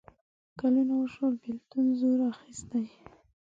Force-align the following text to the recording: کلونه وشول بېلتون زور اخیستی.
کلونه 0.59 0.93
وشول 1.01 1.33
بېلتون 1.43 1.85
زور 1.99 2.19
اخیستی. 2.33 2.83